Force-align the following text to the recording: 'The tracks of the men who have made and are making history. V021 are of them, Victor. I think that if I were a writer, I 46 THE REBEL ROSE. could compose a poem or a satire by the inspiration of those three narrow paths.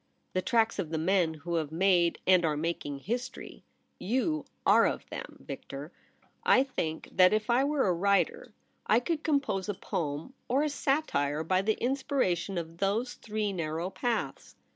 'The 0.33 0.41
tracks 0.41 0.79
of 0.79 0.89
the 0.89 0.97
men 0.97 1.35
who 1.35 1.57
have 1.57 1.71
made 1.71 2.17
and 2.25 2.43
are 2.43 2.57
making 2.57 2.97
history. 3.01 3.63
V021 4.01 4.47
are 4.65 4.87
of 4.87 5.07
them, 5.11 5.37
Victor. 5.47 5.91
I 6.43 6.63
think 6.63 7.09
that 7.11 7.33
if 7.33 7.51
I 7.51 7.63
were 7.65 7.85
a 7.87 7.93
writer, 7.93 8.51
I 8.87 8.95
46 8.95 8.95
THE 8.95 8.95
REBEL 8.95 8.95
ROSE. 8.95 9.03
could 9.05 9.23
compose 9.23 9.69
a 9.69 9.73
poem 9.75 10.33
or 10.47 10.63
a 10.63 10.69
satire 10.69 11.43
by 11.43 11.61
the 11.61 11.79
inspiration 11.79 12.57
of 12.57 12.79
those 12.79 13.13
three 13.13 13.53
narrow 13.53 13.91
paths. 13.91 14.55